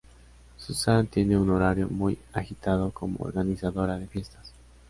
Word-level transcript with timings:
Suzanne 0.57 1.05
tiene 1.09 1.37
un 1.37 1.51
horario 1.51 1.87
muy 1.87 2.17
agitado 2.33 2.89
como 2.89 3.17
organizadora 3.23 3.99
de 3.99 4.07
fiestas. 4.07 4.51